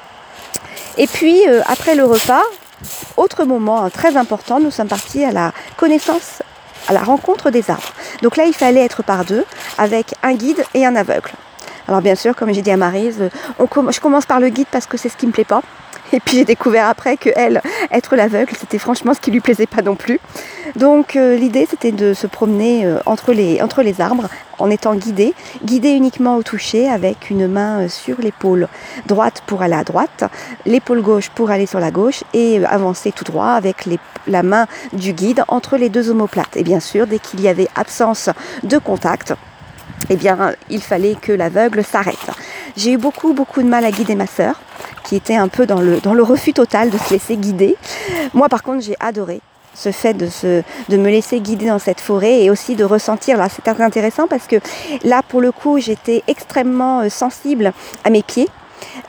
Et 0.99 1.07
puis 1.07 1.49
euh, 1.49 1.63
après 1.67 1.95
le 1.95 2.05
repas, 2.05 2.43
autre 3.17 3.45
moment 3.45 3.85
hein, 3.85 3.91
très 3.91 4.17
important, 4.17 4.59
nous 4.59 4.73
sommes 4.73 4.89
partis 4.89 5.25
à 5.25 5.31
la 5.31 5.53
connaissance, 5.77 6.43
à 6.89 6.93
la 6.93 7.01
rencontre 7.01 7.51
des 7.51 7.71
arbres. 7.71 7.93
Donc 8.23 8.37
là, 8.37 8.47
il 8.47 8.53
fallait 8.53 8.85
être 8.85 9.05
par 9.05 9.25
deux 9.25 9.45
avec 9.79 10.15
un 10.25 10.35
guide 10.35 10.65
et 10.75 10.85
un 10.85 10.97
aveugle. 10.97 11.31
Alors 11.87 12.03
bien 12.03 12.17
sûr, 12.17 12.35
comme 12.35 12.53
j'ai 12.53 12.63
dit 12.63 12.73
à 12.73 12.77
Marise, 12.77 13.31
je 13.61 14.01
commence 14.01 14.27
par 14.27 14.41
le 14.41 14.49
guide 14.49 14.67
parce 14.73 14.87
que 14.87 14.97
c'est 14.97 15.09
ce 15.09 15.17
qui 15.17 15.27
me 15.27 15.33
plaît 15.33 15.45
pas. 15.45 15.63
Et 16.13 16.21
puis 16.21 16.39
j'ai 16.39 16.45
découvert 16.45 16.89
après 16.89 17.17
que 17.17 17.31
elle, 17.37 17.61
être 17.91 18.17
l'aveugle, 18.17 18.53
c'était 18.59 18.79
franchement 18.79 19.15
ce 19.15 19.21
qui 19.21 19.31
lui 19.31 19.41
plaisait 19.41 19.67
pas 19.67 19.83
non 19.83 19.95
plus. 19.95 20.21
Donc 20.77 21.17
euh, 21.17 21.37
l'idée 21.37 21.67
c'était 21.69 21.93
de 21.93 22.15
se 22.15 22.27
promener 22.27 22.87
euh, 22.87 22.99
entre, 23.07 23.33
les, 23.33 23.61
entre 23.61 23.85
arbres 24.01 24.29
en 24.59 24.71
étant 24.71 24.95
guidé, 24.95 25.35
guidé 25.65 25.91
uniquement 25.91 26.37
au 26.37 26.43
toucher 26.43 26.89
avec 26.89 27.31
une 27.31 27.47
main 27.47 27.81
euh, 27.81 27.89
sur 27.89 28.21
l'épaule 28.21 28.69
droite 29.07 29.43
pour 29.47 29.63
aller 29.63 29.75
à 29.75 29.85
droite, 29.85 30.25
l'épaule 30.67 31.03
gauche 31.03 31.29
pour 31.31 31.51
aller 31.51 31.67
sur 31.67 31.81
la 31.81 31.91
gauche 31.91 32.25
et 32.33 32.65
avancer 32.65 33.13
tout 33.13 33.25
droit 33.25 33.49
avec 33.49 33.89
la 34.27 34.43
main 34.43 34.67
du 34.93 35.13
guide 35.13 35.45
entre 35.49 35.77
les 35.77 35.89
deux 35.89 36.11
omoplates. 36.11 36.57
Et 36.57 36.63
bien 36.63 36.81
sûr, 36.81 37.07
dès 37.07 37.19
qu'il 37.19 37.41
y 37.41 37.49
avait 37.49 37.69
absence 37.77 38.31
de 38.63 38.79
contact, 38.79 39.35
eh 40.11 40.17
bien, 40.17 40.55
il 40.71 40.83
fallait 40.83 41.17
que 41.21 41.33
l'aveugle 41.33 41.85
s'arrête. 41.85 42.17
J'ai 42.77 42.93
eu 42.93 42.97
beaucoup, 42.97 43.33
beaucoup 43.33 43.63
de 43.63 43.69
mal 43.69 43.85
à 43.85 43.91
guider 43.91 44.15
ma 44.15 44.27
sœur 44.27 44.61
qui 45.09 45.17
était 45.17 45.37
un 45.37 45.49
peu 45.49 45.65
dans 45.65 45.81
le, 45.81 46.01
dans 46.01 46.13
le 46.13 46.23
refus 46.23 46.53
total 46.53 46.91
de 46.91 46.99
se 46.99 47.15
laisser 47.15 47.39
guider. 47.39 47.77
Moi, 48.35 48.51
par 48.51 48.63
contre, 48.63 48.83
j'ai 48.83 48.97
adoré 49.01 49.41
ce 49.75 49.91
fait 49.91 50.13
de, 50.13 50.29
de 50.89 50.97
me 50.97 51.09
laisser 51.09 51.41
guider 51.41 51.67
dans 51.67 51.79
cette 51.79 52.01
forêt 52.01 52.43
et 52.43 52.51
aussi 52.51 52.75
de 52.75 52.85
ressentir. 52.85 53.39
Là, 53.39 53.49
c'est 53.49 53.67
intéressant 53.81 54.27
parce 54.27 54.47
que 54.47 54.57
là, 55.05 55.23
pour 55.27 55.41
le 55.41 55.51
coup, 55.51 55.79
j'étais 55.79 56.23
extrêmement 56.27 57.01
euh, 57.01 57.09
sensible 57.09 57.73
à 58.05 58.11
mes 58.11 58.23
pieds. 58.23 58.49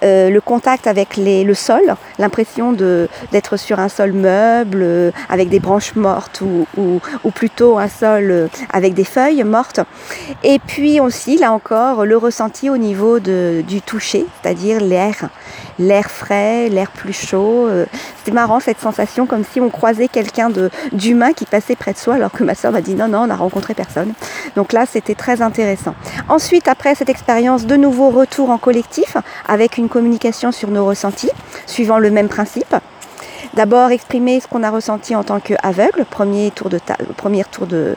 Euh, 0.04 0.30
le 0.30 0.42
contact 0.42 0.88
avec 0.88 1.18
le 1.18 1.54
sol, 1.54 1.96
l'impression 2.20 2.72
d'être 3.32 3.58
sur 3.58 3.80
un 3.80 3.90
sol 3.90 4.14
meuble 4.14 4.80
euh, 4.82 5.12
avec 5.30 5.50
des 5.50 5.60
branches 5.60 5.96
mortes 5.96 6.42
ou, 6.42 6.66
ou, 6.78 7.32
plutôt 7.32 7.78
un 7.78 7.90
sol 7.90 8.32
euh, 8.32 8.48
avec 8.72 8.94
des 8.94 9.04
feuilles 9.04 9.44
mortes. 9.44 9.82
Et 10.44 10.60
puis 10.60 11.00
aussi, 11.00 11.38
là 11.38 11.52
encore, 11.52 12.06
le 12.06 12.18
ressenti 12.18 12.70
au 12.70 12.78
niveau 12.78 13.20
de, 13.20 13.64
du 13.68 13.82
toucher, 13.82 14.26
c'est-à-dire 14.42 14.80
l'air, 14.80 15.30
l'air 15.80 16.10
frais, 16.10 16.70
l'air 16.70 16.92
plus 16.92 17.14
chaud. 17.14 17.68
C'était 18.18 18.32
marrant 18.32 18.60
cette 18.60 18.80
sensation 18.80 19.26
comme 19.26 19.44
si 19.44 19.60
on 19.60 19.70
croisait 19.70 20.08
quelqu'un 20.08 20.50
d'humain 20.92 21.34
qui 21.34 21.46
passait 21.46 21.76
près 21.76 21.94
de 21.94 21.98
soi 21.98 22.16
alors 22.16 22.32
que 22.32 22.44
ma 22.44 22.56
soeur 22.56 22.72
m'a 22.72 22.82
dit 22.82 22.96
non, 22.96 23.08
non, 23.08 23.22
on 23.22 23.28
n'a 23.28 23.36
rencontré 23.36 23.74
personne. 23.74 24.14
Donc 24.56 24.74
là, 24.74 24.86
c'était 24.86 25.16
très 25.16 25.42
intéressant. 25.42 25.96
Ensuite, 26.28 26.68
après 26.68 26.96
cette 26.96 27.10
expérience, 27.10 27.66
de 27.66 27.76
nouveau 27.76 28.10
retour 28.10 28.50
en 28.50 28.58
collectif 28.58 29.18
une 29.78 29.90
communication 29.90 30.52
sur 30.52 30.70
nos 30.70 30.86
ressentis, 30.86 31.32
suivant 31.66 32.00
le 32.00 32.12
même 32.12 32.30
principe. 32.30 32.76
D'abord 33.56 33.90
exprimer 33.90 34.40
ce 34.40 34.48
qu'on 34.48 34.62
a 34.64 34.70
ressenti 34.70 35.16
en 35.16 35.24
tant 35.24 35.40
qu'aveugle, 35.40 36.06
premier 36.06 36.52
tour 36.52 36.70
de 36.70 36.78
table, 36.78 37.06
premier 37.18 37.44
tour 37.44 37.66
de, 37.66 37.96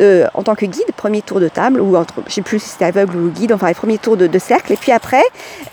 euh, 0.00 0.26
en 0.34 0.42
tant 0.42 0.54
que 0.54 0.64
guide, 0.64 0.92
premier 0.96 1.22
tour 1.22 1.40
de 1.40 1.48
table, 1.48 1.80
ou 1.80 1.96
entre, 1.96 2.14
je 2.28 2.34
sais 2.34 2.42
plus 2.42 2.60
si 2.60 2.70
c'était 2.70 2.84
aveugle 2.84 3.16
ou 3.16 3.30
guide, 3.30 3.52
enfin 3.52 3.66
les 3.66 3.74
premiers 3.74 3.98
tours 3.98 4.16
de, 4.16 4.38
cercle. 4.38 4.72
Et 4.72 4.76
puis 4.76 4.92
après, 4.92 5.24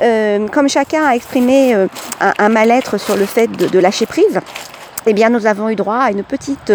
euh, 0.02 0.48
comme 0.48 0.68
chacun 0.68 1.06
a 1.06 1.16
exprimé 1.16 1.76
euh, 1.76 1.88
un, 2.20 2.50
mal-être 2.50 2.98
sur 2.98 3.16
le 3.16 3.26
fait 3.26 3.48
de, 3.48 3.80
lâcher 3.80 4.08
prise, 4.08 4.40
eh 5.06 5.14
bien, 5.14 5.30
nous 5.30 5.46
avons 5.46 5.70
eu 5.70 5.76
droit 5.76 5.98
à 5.98 6.12
une 6.12 6.24
petite, 6.24 6.74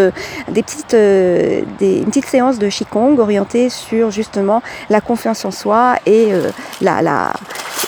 des 0.49 0.63
petites, 0.63 0.93
des, 0.93 1.65
une 1.81 2.07
petite 2.07 2.27
séance 2.27 2.59
de 2.59 2.69
Qigong 2.69 3.19
orientée 3.19 3.69
sur 3.69 4.11
justement 4.11 4.63
la 4.91 5.01
confiance 5.01 5.45
en 5.45 5.51
soi 5.51 5.97
et 6.07 6.33
la, 6.81 7.03
la, 7.03 7.33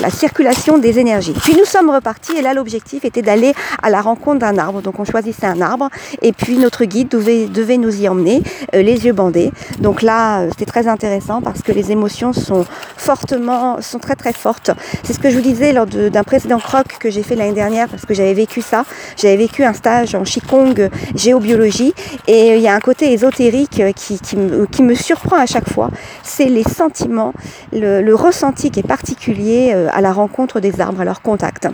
la 0.00 0.11
circulation 0.11 0.79
des 0.79 0.99
énergies. 0.99 1.33
Puis 1.33 1.55
nous 1.57 1.65
sommes 1.65 1.91
repartis 1.91 2.37
et 2.37 2.43
là 2.43 2.55
l'objectif 2.55 3.05
était 3.05 3.23
d'aller 3.23 3.55
à 3.83 3.91
la 3.91 4.00
rencontre 4.00 4.41
d'un 4.41 4.59
arbre. 4.59 4.83
Donc 4.83 4.99
on 4.99 5.05
choisissait 5.05 5.47
un 5.47 5.61
arbre 5.61 5.88
et 6.23 6.33
puis 6.33 6.59
notre 6.59 6.85
guide 6.85 7.09
devait, 7.09 7.76
nous 7.76 8.03
y 8.03 8.09
emmener 8.09 8.43
euh, 8.75 8.83
les 8.83 9.07
yeux 9.07 9.12
bandés. 9.12 9.53
Donc 9.81 10.03
là 10.03 10.41
euh, 10.41 10.49
c'était 10.50 10.71
très 10.71 10.88
intéressant 10.88 11.41
parce 11.43 11.62
que 11.62 11.73
les 11.73 11.93
émotions 11.93 12.33
sont 12.33 12.65
fortement, 12.97 13.81
sont 13.81 13.99
très 13.99 14.17
très 14.17 14.33
fortes. 14.33 14.71
C'est 15.03 15.12
ce 15.12 15.19
que 15.19 15.31
je 15.31 15.37
vous 15.37 15.43
disais 15.43 15.73
lors 15.73 15.87
d'un 15.87 16.25
précédent 16.25 16.59
croc 16.59 16.87
que 16.99 17.11
j'ai 17.11 17.23
fait 17.23 17.37
l'année 17.37 17.53
dernière 17.53 17.88
parce 17.88 18.05
que 18.05 18.15
j'avais 18.15 18.35
vécu 18.35 18.62
ça. 18.62 18.85
J'avais 19.17 19.37
vécu 19.37 19.65
un 19.65 19.73
stage 19.73 20.15
en 20.15 20.23
Qigong 20.23 20.91
géobiologie 21.15 21.95
et 22.26 22.53
euh, 22.53 22.57
il 22.57 22.62
y 22.62 22.69
a 22.69 22.75
un 22.75 22.81
côté 22.81 23.12
ésotérique 23.12 23.83
qui, 23.95 24.19
qui, 24.19 24.37
me, 24.83 24.95
surprend 24.95 25.37
à 25.37 25.47
chaque 25.47 25.69
fois. 25.69 25.91
C'est 26.23 26.47
les 26.47 26.65
sentiments, 26.65 27.33
le, 27.73 28.15
ressenti 28.17 28.71
qui 28.71 28.81
est 28.81 28.87
particulier 28.87 29.75
à 29.93 30.00
la 30.00 30.12
rencontre 30.12 30.61
des 30.61 30.81
arbres, 30.81 31.00
à 31.00 31.05
leur 31.05 31.23
contact. 31.23 31.69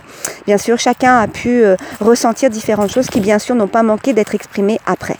Bien 0.45 0.57
sûr, 0.57 0.77
chacun 0.79 1.17
a 1.19 1.27
pu 1.27 1.63
euh, 1.63 1.75
ressentir 1.99 2.49
différentes 2.49 2.91
choses 2.91 3.07
qui, 3.07 3.19
bien 3.19 3.39
sûr, 3.39 3.55
n'ont 3.55 3.67
pas 3.67 3.83
manqué 3.83 4.13
d'être 4.13 4.35
exprimées 4.35 4.79
après. 4.85 5.17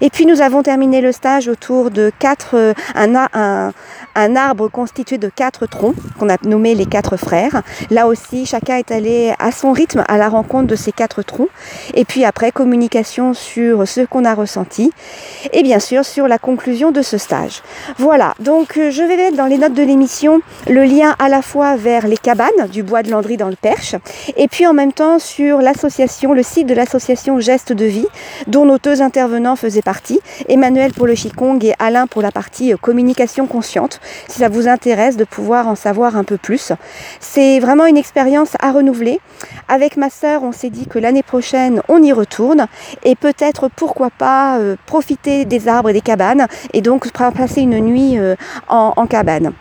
Et 0.00 0.10
puis 0.10 0.26
nous 0.26 0.40
avons 0.40 0.64
terminé 0.64 1.00
le 1.00 1.12
stage 1.12 1.46
autour 1.46 1.92
de 1.92 2.10
quatre, 2.18 2.54
euh, 2.54 2.74
un, 2.96 3.14
un, 3.32 3.72
un 4.16 4.36
arbre 4.36 4.68
constitué 4.68 5.16
de 5.16 5.28
quatre 5.28 5.66
troncs 5.66 5.94
qu'on 6.18 6.28
a 6.28 6.36
nommé 6.42 6.74
les 6.74 6.86
quatre 6.86 7.16
frères. 7.16 7.62
Là 7.90 8.08
aussi, 8.08 8.46
chacun 8.46 8.76
est 8.76 8.90
allé 8.90 9.32
à 9.38 9.52
son 9.52 9.70
rythme 9.70 10.02
à 10.08 10.18
la 10.18 10.28
rencontre 10.28 10.66
de 10.66 10.74
ces 10.74 10.90
quatre 10.90 11.22
troncs. 11.22 11.48
Et 11.94 12.04
puis 12.04 12.24
après, 12.24 12.50
communication 12.50 13.32
sur 13.32 13.86
ce 13.86 14.00
qu'on 14.00 14.24
a 14.24 14.34
ressenti 14.34 14.92
et 15.52 15.62
bien 15.62 15.78
sûr 15.78 16.04
sur 16.04 16.26
la 16.26 16.38
conclusion 16.38 16.90
de 16.90 17.02
ce 17.02 17.16
stage. 17.16 17.62
Voilà, 17.96 18.34
donc 18.40 18.76
euh, 18.76 18.90
je 18.90 19.02
vais 19.02 19.16
mettre 19.16 19.36
dans 19.36 19.46
les 19.46 19.58
notes 19.58 19.74
de 19.74 19.84
l'émission 19.84 20.40
le 20.68 20.82
lien 20.82 21.14
à 21.20 21.28
la 21.28 21.42
fois 21.42 21.76
vers 21.76 22.08
les 22.08 22.18
cabanes 22.30 22.68
du 22.70 22.84
bois 22.84 23.02
de 23.02 23.10
Landry 23.10 23.36
dans 23.36 23.48
le 23.48 23.56
Perche 23.56 23.96
et 24.36 24.46
puis 24.46 24.64
en 24.64 24.72
même 24.72 24.92
temps 24.92 25.18
sur 25.18 25.58
l'association, 25.58 26.32
le 26.32 26.44
site 26.44 26.68
de 26.68 26.74
l'association 26.74 27.40
Geste 27.40 27.72
de 27.72 27.86
Vie 27.86 28.06
dont 28.46 28.64
nos 28.64 28.78
deux 28.78 29.02
intervenants 29.02 29.56
faisaient 29.56 29.82
partie, 29.82 30.20
Emmanuel 30.48 30.92
pour 30.92 31.08
le 31.08 31.14
Qigong 31.14 31.58
et 31.64 31.74
Alain 31.80 32.06
pour 32.06 32.22
la 32.22 32.30
partie 32.30 32.72
euh, 32.72 32.76
communication 32.76 33.48
consciente 33.48 34.00
si 34.28 34.38
ça 34.38 34.48
vous 34.48 34.68
intéresse 34.68 35.16
de 35.16 35.24
pouvoir 35.24 35.66
en 35.66 35.74
savoir 35.74 36.16
un 36.16 36.22
peu 36.22 36.36
plus. 36.36 36.70
C'est 37.18 37.58
vraiment 37.58 37.86
une 37.86 37.96
expérience 37.96 38.50
à 38.60 38.70
renouveler. 38.70 39.18
Avec 39.66 39.96
ma 39.96 40.08
sœur, 40.08 40.44
on 40.44 40.52
s'est 40.52 40.70
dit 40.70 40.86
que 40.86 41.00
l'année 41.00 41.24
prochaine, 41.24 41.82
on 41.88 42.00
y 42.00 42.12
retourne 42.12 42.68
et 43.02 43.16
peut-être, 43.16 43.68
pourquoi 43.74 44.10
pas, 44.10 44.60
euh, 44.60 44.76
profiter 44.86 45.46
des 45.46 45.66
arbres 45.66 45.90
et 45.90 45.94
des 45.94 46.00
cabanes 46.00 46.46
et 46.74 46.80
donc 46.80 47.10
passer 47.10 47.62
une 47.62 47.80
nuit 47.80 48.18
euh, 48.18 48.36
en 48.68 49.06
cabane. 49.08 49.52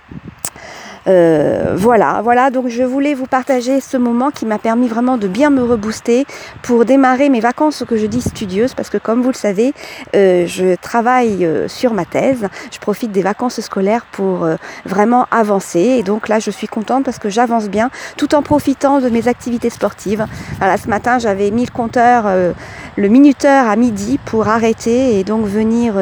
Euh, 1.09 1.73
voilà, 1.75 2.21
voilà, 2.23 2.51
donc 2.51 2.67
je 2.67 2.83
voulais 2.83 3.15
vous 3.15 3.25
partager 3.25 3.81
ce 3.81 3.97
moment 3.97 4.29
qui 4.29 4.45
m'a 4.45 4.59
permis 4.59 4.87
vraiment 4.87 5.17
de 5.17 5.27
bien 5.27 5.49
me 5.49 5.63
rebooster 5.63 6.25
pour 6.61 6.85
démarrer 6.85 7.29
mes 7.29 7.39
vacances 7.39 7.83
que 7.87 7.97
je 7.97 8.05
dis 8.05 8.21
studieuses 8.21 8.75
parce 8.75 8.89
que 8.89 8.97
comme 8.97 9.21
vous 9.21 9.29
le 9.29 9.35
savez, 9.35 9.73
euh, 10.15 10.45
je 10.45 10.75
travaille 10.75 11.45
euh, 11.45 11.67
sur 11.67 11.93
ma 11.93 12.05
thèse, 12.05 12.47
je 12.71 12.77
profite 12.77 13.11
des 13.11 13.23
vacances 13.23 13.59
scolaires 13.61 14.05
pour 14.11 14.47
vraiment 14.85 15.25
avancer. 15.31 15.79
Et 15.79 16.03
donc 16.03 16.27
là 16.27 16.39
je 16.39 16.51
suis 16.51 16.67
contente 16.67 17.05
parce 17.05 17.17
que 17.17 17.29
j'avance 17.29 17.69
bien 17.69 17.89
tout 18.17 18.35
en 18.35 18.43
profitant 18.43 18.99
de 18.99 19.09
mes 19.09 19.27
activités 19.27 19.69
sportives. 19.69 20.25
Voilà, 20.59 20.77
ce 20.77 20.87
matin 20.87 21.17
j'avais 21.17 21.49
mis 21.49 21.65
le 21.65 21.71
compteur, 21.71 22.25
le 22.95 23.07
minuteur 23.07 23.67
à 23.67 23.75
midi 23.75 24.19
pour 24.25 24.47
arrêter 24.47 25.19
et 25.19 25.23
donc 25.23 25.45
venir 25.45 25.95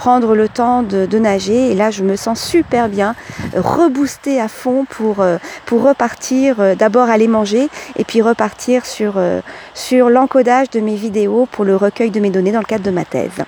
prendre 0.00 0.34
le 0.34 0.48
temps 0.48 0.82
de, 0.82 1.18
nager 1.18 1.72
et 1.72 1.74
là 1.74 1.90
je 1.90 2.02
me 2.02 2.16
sens 2.16 2.42
super 2.42 2.88
bien, 2.88 3.14
reboostée 3.54 4.40
à 4.40 4.48
fond 4.48 4.86
pour, 4.88 5.20
euh, 5.20 5.36
repartir, 5.70 6.58
euh, 6.58 6.74
d'abord 6.74 7.10
aller 7.10 7.28
manger 7.28 7.68
et 7.96 8.04
puis 8.04 8.22
repartir 8.22 8.86
sur, 8.86 9.18
euh, 9.18 9.42
sur 9.74 10.08
l'encodage 10.08 10.70
de 10.70 10.80
mes 10.80 10.96
vidéos 10.96 11.46
pour 11.52 11.66
le 11.66 11.76
recueil 11.76 12.10
de 12.10 12.18
mes 12.18 12.30
données 12.30 12.50
dans 12.50 12.60
le 12.60 12.64
cadre 12.64 12.84
de 12.84 12.90
ma 12.90 13.04
thèse. 13.04 13.44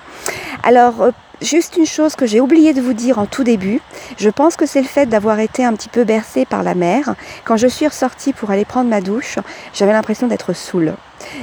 Alors 0.61 1.09
Juste 1.41 1.77
une 1.77 1.85
chose 1.85 2.15
que 2.15 2.25
j'ai 2.25 2.39
oublié 2.39 2.73
de 2.73 2.81
vous 2.81 2.93
dire 2.93 3.19
en 3.19 3.25
tout 3.25 3.43
début, 3.43 3.81
je 4.17 4.29
pense 4.29 4.55
que 4.55 4.65
c'est 4.65 4.81
le 4.81 4.87
fait 4.87 5.07
d'avoir 5.07 5.39
été 5.39 5.65
un 5.65 5.73
petit 5.73 5.89
peu 5.89 6.03
bercée 6.03 6.45
par 6.45 6.63
la 6.63 6.75
mer. 6.75 7.15
Quand 7.43 7.57
je 7.57 7.67
suis 7.67 7.87
ressortie 7.87 8.33
pour 8.33 8.51
aller 8.51 8.65
prendre 8.65 8.89
ma 8.89 9.01
douche, 9.01 9.39
j'avais 9.73 9.91
l'impression 9.93 10.27
d'être 10.27 10.53
saoule. 10.53 10.93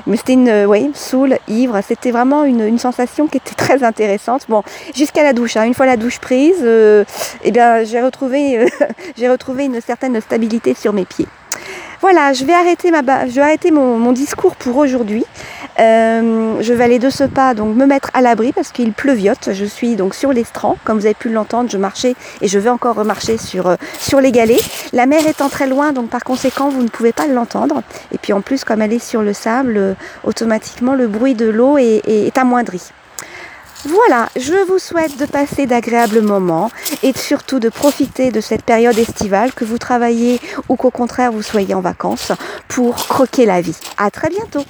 Mais 0.06 0.16
c'était 0.16 0.34
une, 0.34 0.64
oui, 0.66 0.90
saoule, 0.94 1.38
ivre. 1.48 1.80
C'était 1.86 2.10
vraiment 2.10 2.44
une, 2.44 2.66
une, 2.66 2.78
sensation 2.78 3.26
qui 3.26 3.38
était 3.38 3.54
très 3.56 3.82
intéressante. 3.82 4.46
Bon, 4.48 4.62
jusqu'à 4.94 5.22
la 5.22 5.32
douche. 5.32 5.56
Hein. 5.56 5.64
Une 5.64 5.74
fois 5.74 5.86
la 5.86 5.96
douche 5.96 6.18
prise, 6.18 6.60
euh, 6.62 7.04
eh 7.42 7.50
bien, 7.50 7.84
j'ai 7.84 8.00
retrouvé, 8.00 8.58
euh, 8.58 8.66
j'ai 9.16 9.28
retrouvé 9.28 9.64
une 9.64 9.80
certaine 9.80 10.20
stabilité 10.20 10.74
sur 10.74 10.92
mes 10.92 11.04
pieds. 11.04 11.26
Voilà, 12.00 12.32
je 12.32 12.46
vais 12.46 12.54
arrêter, 12.54 12.90
ma 12.90 13.02
je 13.26 13.34
vais 13.34 13.42
arrêter 13.42 13.70
mon, 13.70 13.98
mon 13.98 14.12
discours 14.12 14.56
pour 14.56 14.78
aujourd'hui. 14.78 15.26
Euh, 15.78 16.56
je 16.62 16.72
vais 16.72 16.84
aller 16.84 16.98
de 16.98 17.10
ce 17.10 17.24
pas 17.24 17.52
donc 17.52 17.76
me 17.76 17.84
mettre 17.84 18.10
à 18.14 18.22
l'abri 18.22 18.52
parce 18.52 18.72
qu'il 18.72 18.94
pleuviote. 18.94 19.50
Je 19.52 19.64
suis 19.66 19.96
donc 19.96 20.14
sur 20.14 20.32
l'estran, 20.32 20.78
comme 20.84 20.98
vous 20.98 21.04
avez 21.04 21.14
pu 21.14 21.28
l'entendre, 21.28 21.68
je 21.70 21.76
marchais 21.76 22.14
et 22.40 22.48
je 22.48 22.58
vais 22.58 22.70
encore 22.70 22.94
remarcher 22.94 23.36
sur, 23.36 23.66
euh, 23.66 23.76
sur 23.98 24.22
les 24.22 24.32
galets. 24.32 24.62
La 24.94 25.04
mer 25.04 25.26
étant 25.26 25.50
très 25.50 25.66
loin, 25.66 25.92
donc 25.92 26.08
par 26.08 26.24
conséquent 26.24 26.70
vous 26.70 26.82
ne 26.82 26.88
pouvez 26.88 27.12
pas 27.12 27.26
l'entendre. 27.26 27.82
Et 28.12 28.18
puis 28.18 28.32
en 28.32 28.40
plus, 28.40 28.64
comme 28.64 28.80
elle 28.80 28.94
est 28.94 28.98
sur 28.98 29.20
le 29.20 29.34
sable, 29.34 29.76
euh, 29.76 29.94
automatiquement 30.24 30.94
le 30.94 31.06
bruit 31.06 31.34
de 31.34 31.50
l'eau 31.50 31.76
est, 31.76 32.00
est, 32.06 32.26
est 32.28 32.38
amoindri. 32.38 32.80
Voilà, 33.84 34.28
je 34.36 34.66
vous 34.66 34.78
souhaite 34.78 35.16
de 35.18 35.24
passer 35.24 35.66
d'agréables 35.66 36.20
moments 36.20 36.70
et 37.02 37.12
surtout 37.16 37.58
de 37.58 37.70
profiter 37.70 38.30
de 38.30 38.42
cette 38.42 38.62
période 38.62 38.98
estivale, 38.98 39.54
que 39.54 39.64
vous 39.64 39.78
travaillez 39.78 40.38
ou 40.68 40.76
qu'au 40.76 40.90
contraire 40.90 41.32
vous 41.32 41.42
soyez 41.42 41.74
en 41.74 41.80
vacances, 41.80 42.32
pour 42.68 42.94
croquer 42.94 43.46
la 43.46 43.62
vie. 43.62 43.76
À 43.96 44.10
très 44.10 44.28
bientôt 44.28 44.64